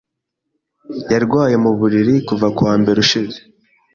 [1.11, 3.37] Yarwaye mu buriri kuva ku wa mbere ushize.